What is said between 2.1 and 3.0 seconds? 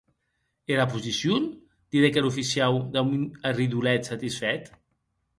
er oficiau